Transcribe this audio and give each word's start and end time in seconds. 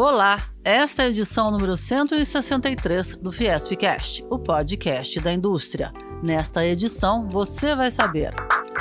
Olá, 0.00 0.44
esta 0.62 1.02
é 1.02 1.06
a 1.06 1.08
edição 1.08 1.50
número 1.50 1.76
163 1.76 3.16
do 3.16 3.32
Fiespcast, 3.32 4.24
o 4.30 4.38
podcast 4.38 5.18
da 5.18 5.32
indústria. 5.32 5.92
Nesta 6.22 6.64
edição, 6.64 7.28
você 7.28 7.74
vai 7.74 7.90
saber. 7.90 8.32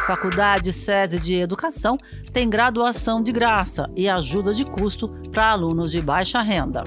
Faculdade 0.05 0.71
SESI 0.71 1.19
de 1.19 1.33
Educação 1.33 1.97
tem 2.31 2.47
graduação 2.47 3.19
de 3.19 3.31
graça 3.31 3.89
e 3.95 4.07
ajuda 4.07 4.53
de 4.53 4.63
custo 4.63 5.09
para 5.31 5.49
alunos 5.49 5.91
de 5.91 6.01
baixa 6.01 6.39
renda. 6.39 6.83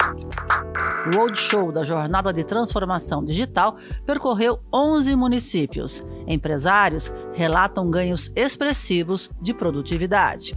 O 1.07 1.17
Roadshow 1.17 1.69
da 1.69 1.83
Jornada 1.83 2.31
de 2.31 2.45
Transformação 2.45 3.25
Digital 3.25 3.75
percorreu 4.05 4.61
11 4.73 5.13
municípios. 5.13 6.07
Empresários 6.25 7.11
relatam 7.33 7.91
ganhos 7.91 8.31
expressivos 8.33 9.29
de 9.41 9.53
produtividade. 9.53 10.55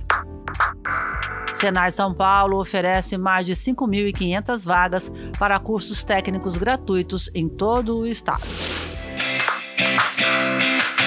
Senai 1.55 1.91
São 1.93 2.13
Paulo 2.13 2.61
oferece 2.61 3.17
mais 3.17 3.47
de 3.47 3.55
5.500 3.55 4.65
vagas 4.65 5.11
para 5.39 5.59
cursos 5.59 6.03
técnicos 6.03 6.57
gratuitos 6.57 7.31
em 7.35 7.49
todo 7.49 7.99
o 8.01 8.07
estado. 8.07 8.43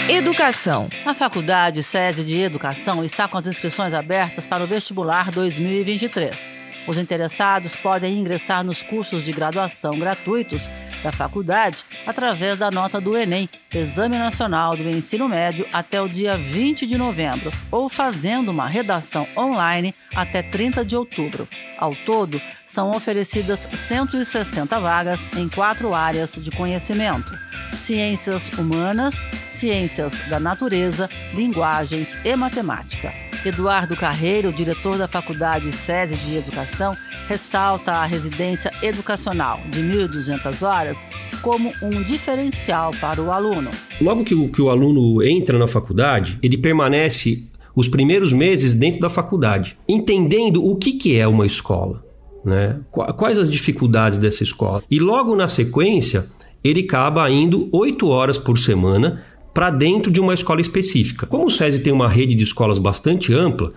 Educação. 0.10 0.88
A 1.06 1.14
Faculdade 1.14 1.84
SESI 1.84 2.24
de 2.24 2.40
Educação 2.40 3.04
está 3.04 3.28
com 3.28 3.38
as 3.38 3.46
inscrições 3.46 3.94
abertas 3.94 4.48
para 4.48 4.64
o 4.64 4.68
vestibular 4.68 5.30
2023. 5.32 6.54
Os 6.88 6.98
interessados 6.98 7.76
podem 7.76 8.18
ingressar 8.18 8.64
nos 8.64 8.82
cursos 8.82 9.26
de 9.26 9.34
graduação 9.34 10.00
gratuitos 10.00 10.70
da 11.04 11.12
faculdade 11.12 11.86
através 12.06 12.58
da 12.58 12.72
nota 12.72 13.00
do 13.00 13.18
Enem, 13.18 13.50
Exame 13.74 14.18
Nacional 14.18 14.76
do 14.76 14.90
Ensino 14.90 15.28
Médio, 15.28 15.68
até 15.72 16.02
o 16.02 16.08
dia 16.08 16.38
20 16.38 16.86
de 16.86 16.98
novembro, 16.98 17.52
ou 17.72 17.90
fazendo 17.90 18.50
uma 18.50 18.68
redação 18.68 19.28
online 19.36 19.94
até 20.16 20.42
30 20.42 20.84
de 20.84 20.96
outubro. 20.96 21.48
Ao 21.78 21.96
todo, 21.96 22.42
são 22.66 22.92
oferecidas 22.92 23.60
160 23.60 24.80
vagas 24.80 25.20
em 25.36 25.48
quatro 25.48 25.94
áreas 25.94 26.32
de 26.34 26.52
conhecimento: 26.52 27.32
ciências 27.74 28.50
humanas, 28.50 29.16
ciências 29.50 30.18
da 30.30 30.40
natureza, 30.40 31.10
linguagens 31.34 32.16
e 32.26 32.36
matemática. 32.36 33.14
Eduardo 33.46 33.96
Carreiro, 33.96 34.52
diretor 34.52 34.98
da 34.98 35.08
Faculdade 35.08 35.72
SESI 35.72 36.16
de 36.16 36.38
Educação, 36.38 36.96
ressalta 37.28 37.92
a 37.92 38.06
residência 38.06 38.72
educacional 38.82 39.60
de 39.70 39.82
1.200 39.82 40.66
horas 40.66 40.98
como 41.42 41.72
um 41.82 42.02
diferencial 42.02 42.92
para 43.00 43.22
o 43.22 43.32
aluno. 43.32 43.70
Logo 44.02 44.24
que 44.24 44.34
o, 44.34 44.50
que 44.50 44.62
o 44.62 44.70
aluno 44.70 45.22
entra 45.24 45.58
na 45.58 45.68
faculdade, 45.68 46.40
ele 46.42 46.58
permanece 46.58 47.52
os 47.76 47.88
primeiros 47.88 48.34
meses 48.34 48.74
dentro 48.74 49.00
da 49.00 49.10
faculdade, 49.10 49.78
entendendo 49.88 50.66
o 50.66 50.76
que, 50.76 50.94
que 50.94 51.16
é 51.16 51.28
uma 51.28 51.46
escola, 51.46 52.04
né? 52.44 52.80
quais 52.92 53.38
as 53.38 53.52
dificuldades 53.52 54.18
dessa 54.18 54.42
escola. 54.42 54.82
E 54.90 55.00
logo 55.00 55.36
na 55.36 55.48
sequência, 55.48 56.26
ele 56.64 56.82
acaba 56.82 57.30
indo 57.30 57.70
oito 57.72 58.08
horas 58.08 58.38
por 58.38 58.58
semana 58.58 59.24
para 59.54 59.70
dentro 59.70 60.12
de 60.12 60.20
uma 60.20 60.34
escola 60.34 60.62
específica. 60.62 61.26
Como 61.26 61.46
o 61.46 61.50
SESI 61.50 61.80
tem 61.80 61.92
uma 61.92 62.08
rede 62.08 62.36
de 62.36 62.44
escolas 62.44 62.78
bastante 62.78 63.34
ampla, 63.34 63.74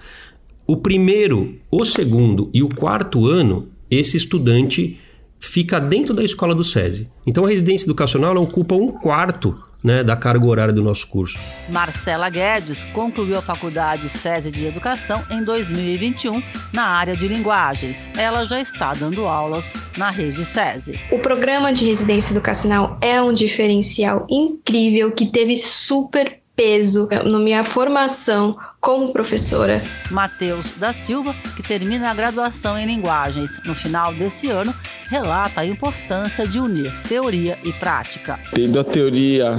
o 0.71 0.77
primeiro, 0.77 1.57
o 1.69 1.85
segundo 1.85 2.49
e 2.55 2.63
o 2.63 2.69
quarto 2.69 3.27
ano, 3.27 3.71
esse 3.91 4.17
estudante 4.17 5.01
fica 5.41 5.81
dentro 5.81 6.15
da 6.15 6.23
escola 6.23 6.55
do 6.55 6.63
SESI. 6.63 7.11
Então 7.27 7.45
a 7.45 7.49
residência 7.49 7.87
educacional 7.87 8.37
ocupa 8.37 8.77
um 8.77 8.87
quarto 8.87 9.53
né, 9.83 10.05
da 10.05 10.15
carga 10.15 10.47
horária 10.47 10.73
do 10.73 10.81
nosso 10.81 11.09
curso. 11.09 11.37
Marcela 11.71 12.31
Guedes 12.31 12.85
concluiu 12.93 13.37
a 13.37 13.43
faculdade 13.43 14.09
SESI 14.09 14.53
de 14.53 14.65
Educação 14.65 15.25
em 15.29 15.43
2021 15.43 16.41
na 16.73 16.85
área 16.85 17.17
de 17.17 17.27
linguagens. 17.27 18.07
Ela 18.17 18.45
já 18.45 18.61
está 18.61 18.95
dando 18.95 19.27
aulas 19.27 19.73
na 19.97 20.09
rede 20.09 20.45
SESI. 20.45 21.01
O 21.11 21.19
programa 21.19 21.73
de 21.73 21.85
residência 21.85 22.33
educacional 22.33 22.97
é 23.01 23.21
um 23.21 23.33
diferencial 23.33 24.25
incrível 24.31 25.11
que 25.11 25.27
teve 25.27 25.57
super 25.57 26.39
peso 26.55 27.09
na 27.25 27.39
minha 27.41 27.65
formação 27.65 28.55
como 28.81 29.13
professora. 29.13 29.81
Matheus 30.11 30.73
da 30.77 30.93
Silva, 30.93 31.35
que 31.55 31.63
termina 31.63 32.11
a 32.11 32.15
graduação 32.15 32.79
em 32.79 32.87
linguagens 32.87 33.61
no 33.65 33.75
final 33.75 34.15
desse 34.15 34.51
ano, 34.51 34.75
relata 35.09 35.61
a 35.61 35.67
importância 35.67 36.47
de 36.47 36.59
unir 36.59 36.93
teoria 37.07 37.59
e 37.63 37.73
prática. 37.75 38.39
Tendo 38.55 38.81
a 38.81 38.85
teoria 38.85 39.57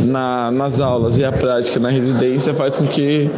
na, 0.00 0.50
nas 0.50 0.80
aulas 0.80 1.16
e 1.16 1.24
a 1.24 1.32
prática 1.32 1.80
na 1.80 1.90
residência 1.90 2.52
faz 2.52 2.76
com 2.76 2.86
que 2.86 3.30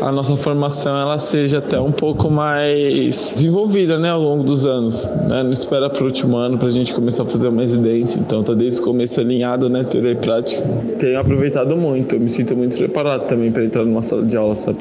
a 0.00 0.12
nossa 0.12 0.36
formação 0.36 0.96
ela 0.96 1.18
seja 1.18 1.58
até 1.58 1.80
um 1.80 1.92
pouco 1.92 2.30
mais 2.30 3.34
desenvolvida 3.34 3.98
né, 3.98 4.10
ao 4.10 4.20
longo 4.20 4.44
dos 4.44 4.64
anos. 4.64 5.08
Né? 5.28 5.42
Não 5.42 5.50
espera 5.50 5.90
para 5.90 6.02
o 6.02 6.06
último 6.06 6.36
ano 6.36 6.58
para 6.58 6.68
a 6.68 6.70
gente 6.70 6.92
começar 6.92 7.24
a 7.24 7.26
fazer 7.26 7.48
uma 7.48 7.62
residência, 7.62 8.18
então 8.18 8.40
está 8.40 8.54
desde 8.54 8.80
o 8.80 8.84
começo 8.84 9.20
alinhado, 9.20 9.68
né, 9.68 9.84
teoria 9.84 10.12
e 10.12 10.16
prática. 10.16 10.62
Tenho 10.98 11.18
aproveitado 11.18 11.76
muito, 11.76 12.14
eu 12.14 12.20
me 12.20 12.28
sinto 12.28 12.56
muito 12.56 12.76
preparado 12.76 13.26
também 13.26 13.50
para 13.50 13.64
entrar 13.64 13.84
numa 13.84 14.02
sala 14.02 14.22
de 14.22 14.36
aula. 14.36 14.54
Sabe? 14.54 14.78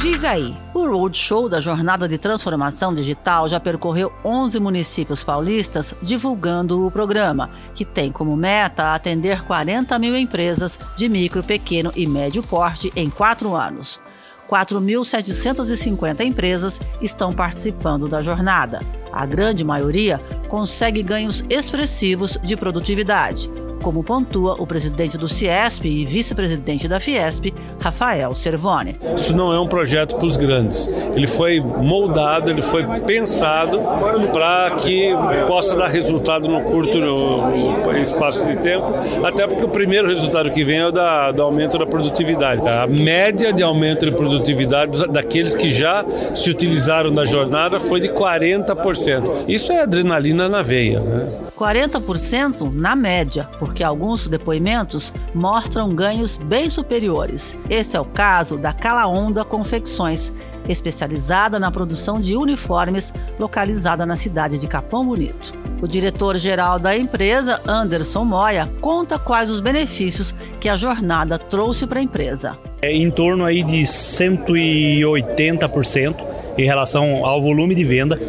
Diz 0.04 0.22
aí. 0.22 0.54
O 0.74 0.86
Roadshow 0.86 1.48
da 1.48 1.60
Jornada 1.60 2.06
de 2.06 2.18
Transformação 2.18 2.92
Digital 2.92 3.48
já 3.48 3.58
percorreu 3.58 4.12
11 4.22 4.60
municípios 4.60 5.24
paulistas 5.24 5.94
divulgando 6.02 6.86
o 6.86 6.90
programa, 6.90 7.48
que 7.74 7.86
tem 7.86 8.12
como 8.12 8.36
meta 8.36 8.92
atender 8.92 9.42
40 9.44 9.98
mil 9.98 10.14
empresas 10.14 10.78
de 10.94 11.08
micro, 11.08 11.42
pequeno 11.42 11.90
e 11.96 12.06
médio 12.06 12.42
porte 12.42 12.92
em 12.94 13.08
quatro 13.08 13.54
anos. 13.54 13.98
4.750 14.46 16.20
empresas 16.20 16.78
estão 17.00 17.32
participando 17.32 18.06
da 18.06 18.20
jornada. 18.20 18.80
A 19.10 19.24
grande 19.24 19.64
maioria 19.64 20.18
consegue 20.50 21.02
ganhos 21.02 21.42
expressivos 21.48 22.36
de 22.42 22.54
produtividade 22.58 23.50
como 23.82 24.02
pontua 24.02 24.54
o 24.58 24.66
presidente 24.66 25.18
do 25.18 25.28
Ciesp 25.28 25.84
e 25.84 26.04
vice-presidente 26.04 26.88
da 26.88 27.00
Fiesp, 27.00 27.52
Rafael 27.80 28.34
Servone. 28.34 28.96
Isso 29.14 29.36
não 29.36 29.52
é 29.52 29.60
um 29.60 29.66
projeto 29.66 30.16
para 30.16 30.26
os 30.26 30.36
grandes. 30.36 30.86
Ele 31.14 31.26
foi 31.26 31.60
moldado, 31.60 32.50
ele 32.50 32.62
foi 32.62 32.84
pensado 33.00 33.80
para 34.32 34.70
que 34.72 35.10
possa 35.46 35.76
dar 35.76 35.88
resultado 35.88 36.48
no 36.48 36.60
curto 36.62 36.98
espaço 38.02 38.46
de 38.46 38.56
tempo, 38.56 38.86
até 39.24 39.46
porque 39.46 39.64
o 39.64 39.68
primeiro 39.68 40.08
resultado 40.08 40.50
que 40.50 40.64
vem 40.64 40.78
é 40.78 40.86
o 40.86 40.92
da, 40.92 41.32
do 41.32 41.42
aumento 41.42 41.78
da 41.78 41.86
produtividade. 41.86 42.66
A 42.66 42.86
média 42.86 43.52
de 43.52 43.62
aumento 43.62 44.04
de 44.04 44.12
produtividade 44.12 45.06
daqueles 45.08 45.54
que 45.54 45.72
já 45.72 46.04
se 46.34 46.50
utilizaram 46.50 47.12
da 47.12 47.24
jornada 47.24 47.80
foi 47.80 48.00
de 48.00 48.08
40%. 48.08 49.44
Isso 49.48 49.72
é 49.72 49.82
adrenalina 49.82 50.48
na 50.48 50.62
veia. 50.62 51.00
Né? 51.00 51.26
40% 51.58 52.72
na 52.72 52.96
média, 52.96 53.48
porque 53.64 53.82
alguns 53.82 54.28
depoimentos 54.28 55.10
mostram 55.34 55.94
ganhos 55.94 56.36
bem 56.36 56.68
superiores. 56.68 57.56
Esse 57.70 57.96
é 57.96 58.00
o 58.00 58.04
caso 58.04 58.58
da 58.58 58.74
Cala 58.74 59.06
Onda 59.06 59.42
Confecções, 59.42 60.30
especializada 60.68 61.58
na 61.58 61.70
produção 61.70 62.20
de 62.20 62.36
uniformes, 62.36 63.10
localizada 63.38 64.04
na 64.04 64.16
cidade 64.16 64.58
de 64.58 64.66
Capão 64.66 65.06
Bonito. 65.06 65.54
O 65.80 65.88
diretor-geral 65.88 66.78
da 66.78 66.94
empresa, 66.94 67.58
Anderson 67.66 68.22
Moya, 68.22 68.70
conta 68.82 69.18
quais 69.18 69.48
os 69.48 69.60
benefícios 69.60 70.34
que 70.60 70.68
a 70.68 70.76
jornada 70.76 71.38
trouxe 71.38 71.86
para 71.86 72.00
a 72.00 72.02
empresa. 72.02 72.58
É 72.82 72.92
em 72.92 73.10
torno 73.10 73.46
aí 73.46 73.64
de 73.64 73.80
180% 73.80 76.16
em 76.58 76.66
relação 76.66 77.24
ao 77.24 77.40
volume 77.40 77.74
de 77.74 77.82
venda 77.82 78.20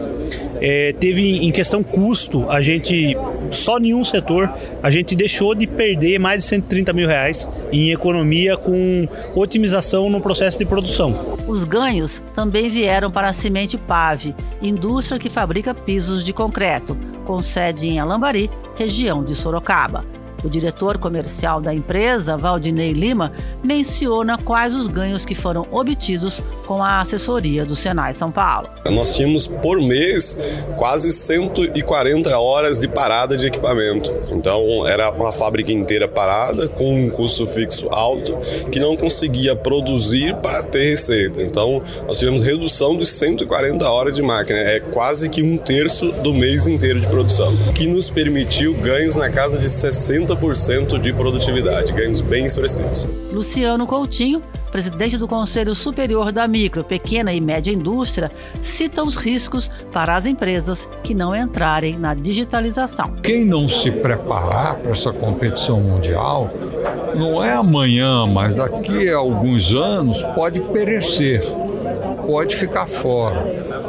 é, 0.67 0.93
teve 0.93 1.45
em 1.45 1.51
questão 1.51 1.83
custo, 1.83 2.49
a 2.49 2.59
gente, 2.59 3.15
só 3.51 3.77
em 3.77 3.93
um 3.93 4.03
setor, 4.03 4.51
a 4.81 4.89
gente 4.89 5.15
deixou 5.15 5.53
de 5.53 5.67
perder 5.67 6.17
mais 6.17 6.39
de 6.39 6.45
130 6.45 6.91
mil 6.91 7.07
reais 7.07 7.47
em 7.71 7.91
economia 7.91 8.57
com 8.57 9.07
otimização 9.35 10.09
no 10.09 10.19
processo 10.19 10.57
de 10.57 10.65
produção. 10.65 11.37
Os 11.47 11.63
ganhos 11.63 12.19
também 12.33 12.67
vieram 12.67 13.11
para 13.11 13.29
a 13.29 13.33
Cimente 13.33 13.77
Pave, 13.77 14.33
indústria 14.59 15.19
que 15.19 15.29
fabrica 15.29 15.71
pisos 15.71 16.25
de 16.25 16.33
concreto, 16.33 16.97
com 17.25 17.43
sede 17.43 17.87
em 17.87 17.99
Alambari, 17.99 18.49
região 18.75 19.23
de 19.23 19.35
Sorocaba. 19.35 20.03
O 20.45 20.49
diretor 20.49 20.99
comercial 20.99 21.59
da 21.59 21.73
empresa, 21.73 22.37
Valdinei 22.37 22.93
Lima, 22.93 23.31
menciona 23.63 24.37
quais 24.37 24.75
os 24.75 24.87
ganhos 24.87 25.25
que 25.25 25.33
foram 25.33 25.65
obtidos 25.71 26.39
com 26.67 26.83
a 26.83 26.99
assessoria 26.99 27.65
do 27.65 27.75
Senai 27.75 28.13
São 28.13 28.31
Paulo. 28.31 28.69
Nós 28.85 29.15
tínhamos 29.15 29.47
por 29.47 29.81
mês 29.81 30.37
quase 30.77 31.11
140 31.11 32.37
horas 32.37 32.77
de 32.77 32.87
parada 32.87 33.35
de 33.35 33.47
equipamento. 33.47 34.13
Então 34.29 34.87
era 34.87 35.09
uma 35.09 35.31
fábrica 35.31 35.71
inteira 35.71 36.07
parada 36.07 36.67
com 36.67 36.93
um 36.93 37.09
custo 37.09 37.47
fixo 37.47 37.89
alto 37.89 38.37
que 38.71 38.79
não 38.79 38.95
conseguia 38.95 39.55
produzir 39.55 40.35
para 40.35 40.61
ter 40.61 40.91
receita. 40.91 41.41
Então 41.41 41.81
nós 42.05 42.19
tivemos 42.19 42.43
redução 42.43 42.95
de 42.95 43.07
140 43.07 43.89
horas 43.89 44.15
de 44.15 44.21
máquina, 44.21 44.59
é 44.59 44.79
quase 44.79 45.27
que 45.27 45.41
um 45.41 45.57
terço 45.57 46.11
do 46.11 46.31
mês 46.31 46.67
inteiro 46.67 46.99
de 46.99 47.07
produção, 47.07 47.51
que 47.73 47.87
nos 47.87 48.11
permitiu 48.11 48.75
ganhos 48.75 49.15
na 49.15 49.31
casa 49.31 49.57
de 49.57 49.65
60% 49.65 50.34
de 50.99 51.13
produtividade, 51.13 51.91
ganhos 51.91 52.21
bem 52.21 52.45
expressivos. 52.45 53.07
Luciano 53.31 53.85
Coutinho 53.85 54.41
presidente 54.75 55.17
do 55.17 55.25
Conselho 55.25 55.73
Superior 55.73 56.33
da 56.33 56.45
Micro, 56.49 56.83
Pequena 56.83 57.31
e 57.31 57.39
Média 57.39 57.71
Indústria, 57.71 58.29
cita 58.61 59.01
os 59.05 59.15
riscos 59.15 59.71
para 59.93 60.17
as 60.17 60.25
empresas 60.25 60.85
que 61.01 61.15
não 61.15 61.33
entrarem 61.33 61.97
na 61.97 62.13
digitalização. 62.13 63.13
Quem 63.23 63.45
não 63.45 63.69
se 63.69 63.89
preparar 63.89 64.75
para 64.75 64.91
essa 64.91 65.13
competição 65.13 65.79
mundial, 65.79 66.51
não 67.15 67.41
é 67.41 67.53
amanhã, 67.53 68.27
mas 68.27 68.53
daqui 68.53 69.07
a 69.07 69.15
alguns 69.15 69.73
anos 69.73 70.21
pode 70.35 70.59
perecer, 70.59 71.41
pode 72.27 72.53
ficar 72.53 72.85
fora, 72.85 73.45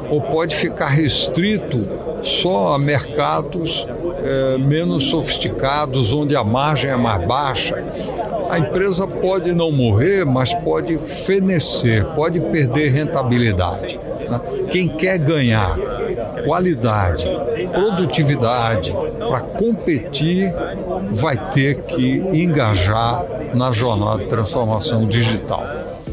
ou 0.08 0.20
pode 0.20 0.54
ficar 0.54 0.87
restrito 0.87 1.84
só 2.22 2.75
a 2.75 2.78
mercados 2.78 3.84
é, 4.26 4.58
menos 4.58 5.05
sofisticados, 5.05 6.12
onde 6.12 6.34
a 6.34 6.43
margem 6.44 6.90
é 6.90 6.96
mais 6.96 7.25
baixa 7.26 7.82
a 8.50 8.58
empresa 8.58 9.06
pode 9.06 9.52
não 9.52 9.73
morrer, 9.73 10.25
mas 10.25 10.55
pode 10.55 10.99
fenecer, 10.99 12.05
pode 12.14 12.40
perder 12.40 12.90
rentabilidade. 12.90 13.99
Né? 14.28 14.40
Quem 14.70 14.88
quer 14.88 15.19
ganhar 15.19 15.76
qualidade, 16.44 17.26
produtividade 17.73 18.94
para 19.19 19.40
competir, 19.40 20.52
vai 21.12 21.37
ter 21.50 21.82
que 21.82 22.19
engajar 22.32 23.25
na 23.55 23.73
jornada 23.73 24.19
de 24.19 24.31
transformação 24.31 25.06
digital. 25.06 25.64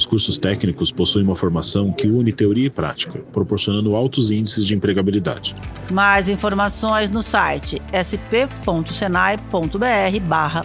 Os 0.00 0.06
cursos 0.06 0.38
técnicos 0.38 0.90
possuem 0.90 1.26
uma 1.26 1.36
formação 1.36 1.92
que 1.92 2.06
une 2.06 2.32
teoria 2.32 2.68
e 2.68 2.70
prática, 2.70 3.18
proporcionando 3.34 3.94
altos 3.94 4.30
índices 4.30 4.64
de 4.64 4.74
empregabilidade. 4.74 5.54
Mais 5.92 6.26
informações 6.26 7.10
no 7.10 7.22
site 7.22 7.82
sp.senai.br 7.92 9.44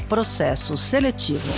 processo 0.07 0.77
seletivo. 0.77 1.51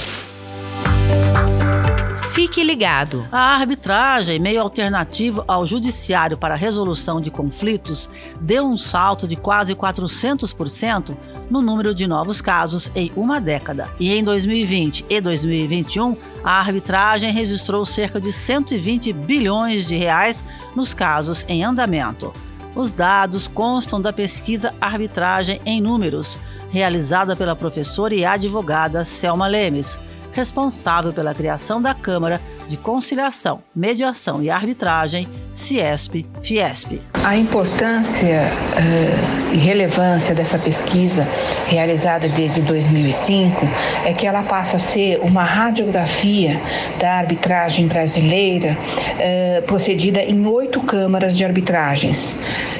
Fique 2.37 2.63
ligado. 2.63 3.25
A 3.31 3.55
arbitragem, 3.55 4.37
meio 4.37 4.61
alternativo 4.61 5.43
ao 5.47 5.65
judiciário 5.65 6.37
para 6.37 6.53
resolução 6.53 7.19
de 7.19 7.31
conflitos, 7.31 8.11
deu 8.39 8.63
um 8.63 8.77
salto 8.77 9.27
de 9.27 9.35
quase 9.35 9.73
400% 9.73 11.17
no 11.49 11.63
número 11.63 11.95
de 11.95 12.05
novos 12.05 12.39
casos 12.39 12.91
em 12.93 13.11
uma 13.15 13.41
década. 13.41 13.89
E 13.99 14.13
em 14.13 14.23
2020 14.23 15.03
e 15.09 15.19
2021, 15.19 16.15
a 16.43 16.59
arbitragem 16.59 17.31
registrou 17.31 17.83
cerca 17.87 18.21
de 18.21 18.31
120 18.31 19.11
bilhões 19.13 19.87
de 19.87 19.95
reais 19.95 20.43
nos 20.75 20.93
casos 20.93 21.43
em 21.49 21.63
andamento. 21.63 22.31
Os 22.75 22.93
dados 22.93 23.47
constam 23.47 23.99
da 23.99 24.13
pesquisa 24.13 24.75
Arbitragem 24.79 25.59
em 25.65 25.81
Números, 25.81 26.37
realizada 26.69 27.35
pela 27.35 27.55
professora 27.55 28.13
e 28.13 28.23
advogada 28.23 29.03
Selma 29.03 29.47
Lemes 29.47 29.97
responsável 30.37 31.11
pela 31.11 31.33
criação 31.33 31.81
da 31.81 31.95
Câmara 31.95 32.39
de 32.67 32.77
Conciliação, 32.77 33.59
Mediação 33.75 34.43
e 34.43 34.51
Arbitragem, 34.51 35.27
CIESP-FIESP. 35.55 37.01
A 37.23 37.35
importância 37.35 38.43
uh, 38.43 39.53
e 39.53 39.57
relevância 39.57 40.35
dessa 40.35 40.59
pesquisa, 40.59 41.27
realizada 41.65 42.29
desde 42.29 42.61
2005, 42.61 43.65
é 44.05 44.13
que 44.13 44.27
ela 44.27 44.43
passa 44.43 44.75
a 44.75 44.79
ser 44.79 45.19
uma 45.21 45.43
radiografia 45.43 46.61
da 46.99 47.13
arbitragem 47.15 47.87
brasileira, 47.87 48.77
uh, 48.77 49.61
procedida 49.63 50.21
em 50.21 50.45
oito 50.45 50.81
câmaras 50.83 51.35
de 51.35 51.43
arbitragens. 51.43 52.35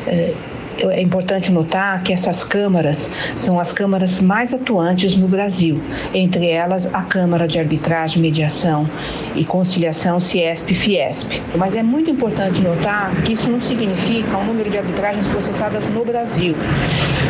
Uh, 0.06 0.46
é 0.79 1.01
importante 1.01 1.51
notar 1.51 2.03
que 2.03 2.13
essas 2.13 2.44
câmaras 2.44 3.09
são 3.35 3.59
as 3.59 3.71
câmaras 3.71 4.19
mais 4.19 4.53
atuantes 4.53 5.15
no 5.15 5.27
Brasil, 5.27 5.81
entre 6.13 6.50
elas 6.50 6.94
a 6.94 7.01
Câmara 7.01 7.47
de 7.47 7.59
Arbitragem, 7.59 8.21
Mediação 8.21 8.89
e 9.35 9.44
Conciliação 9.44 10.19
CIESP-FIESP. 10.19 11.41
Mas 11.57 11.75
é 11.75 11.83
muito 11.83 12.09
importante 12.09 12.62
notar 12.62 13.21
que 13.24 13.33
isso 13.33 13.50
não 13.50 13.59
significa 13.59 14.38
o 14.38 14.44
número 14.44 14.69
de 14.69 14.77
arbitragens 14.77 15.27
processadas 15.27 15.89
no 15.89 16.06
Brasil. 16.06 16.56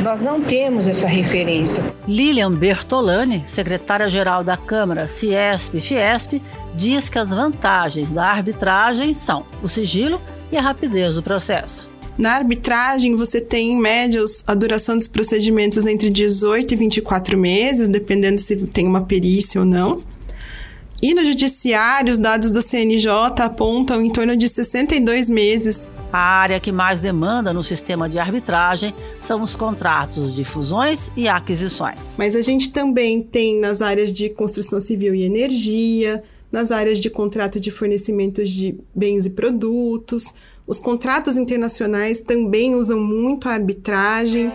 Nós 0.03 0.21
não 0.21 0.41
temos 0.41 0.87
essa 0.87 1.07
referência. 1.07 1.83
Lilian 2.07 2.51
Bertolani, 2.51 3.43
secretária-geral 3.45 4.43
da 4.43 4.57
Câmara 4.57 5.07
CIESP-FIESP, 5.07 6.41
diz 6.75 7.09
que 7.09 7.19
as 7.19 7.31
vantagens 7.31 8.11
da 8.11 8.25
arbitragem 8.25 9.13
são 9.13 9.45
o 9.63 9.67
sigilo 9.67 10.21
e 10.51 10.57
a 10.57 10.61
rapidez 10.61 11.15
do 11.15 11.23
processo. 11.23 11.96
Na 12.17 12.33
arbitragem, 12.33 13.15
você 13.15 13.39
tem, 13.39 13.73
em 13.73 13.79
média, 13.79 14.23
a 14.47 14.55
duração 14.55 14.97
dos 14.97 15.07
procedimentos 15.07 15.85
entre 15.85 16.09
18 16.09 16.73
e 16.73 16.77
24 16.77 17.37
meses, 17.37 17.87
dependendo 17.87 18.39
se 18.39 18.55
tem 18.67 18.87
uma 18.87 19.01
perícia 19.01 19.61
ou 19.61 19.67
não. 19.67 20.01
E 20.99 21.13
no 21.13 21.23
judiciário, 21.23 22.11
os 22.11 22.17
dados 22.17 22.49
do 22.49 22.59
CNJ 22.59 23.11
apontam 23.39 24.01
em 24.01 24.09
torno 24.09 24.35
de 24.35 24.47
62 24.47 25.29
meses. 25.29 25.91
A 26.11 26.17
área 26.17 26.59
que 26.59 26.71
mais 26.71 26.99
demanda 26.99 27.53
no 27.53 27.61
sistema 27.61 28.09
de 28.09 28.17
arbitragem 28.17 28.95
são 29.19 29.43
os 29.43 29.55
contratos 29.55 30.33
de 30.33 30.43
fusões 30.43 31.11
e 31.15 31.27
aquisições. 31.27 32.15
Mas 32.17 32.35
a 32.35 32.41
gente 32.41 32.71
também 32.71 33.21
tem 33.21 33.59
nas 33.59 33.79
áreas 33.79 34.11
de 34.11 34.27
construção 34.29 34.81
civil 34.81 35.13
e 35.13 35.21
energia, 35.21 36.23
nas 36.51 36.71
áreas 36.71 36.99
de 36.99 37.11
contrato 37.11 37.59
de 37.59 37.69
fornecimentos 37.69 38.49
de 38.49 38.75
bens 38.95 39.23
e 39.25 39.29
produtos, 39.29 40.33
os 40.67 40.81
contratos 40.81 41.37
internacionais 41.37 42.19
também 42.19 42.75
usam 42.75 42.99
muito 42.99 43.47
a 43.47 43.53
arbitragem. 43.53 44.51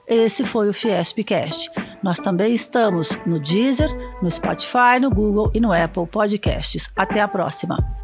Esse 0.05 0.43
foi 0.43 0.69
o 0.69 0.73
Fiespcast. 0.73 1.71
Nós 2.03 2.19
também 2.19 2.53
estamos 2.53 3.17
no 3.25 3.39
Deezer, 3.39 3.89
no 4.21 4.29
Spotify, 4.29 4.99
no 5.01 5.09
Google 5.09 5.49
e 5.53 5.59
no 5.59 5.71
Apple 5.71 6.05
Podcasts. 6.05 6.91
Até 6.95 7.21
a 7.21 7.27
próxima! 7.27 8.02